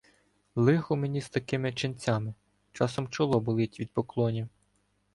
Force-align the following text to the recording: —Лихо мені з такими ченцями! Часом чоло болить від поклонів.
—Лихо 0.55 0.95
мені 0.95 1.21
з 1.21 1.29
такими 1.29 1.73
ченцями! 1.73 2.33
Часом 2.71 3.07
чоло 3.07 3.39
болить 3.39 3.79
від 3.79 3.91
поклонів. 3.91 4.47